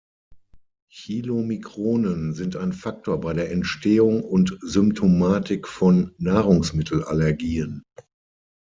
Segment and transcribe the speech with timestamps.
[0.91, 7.83] Chylomikronen sind ein Faktor bei der Entstehung und Symptomatik von Nahrungsmittelallergien.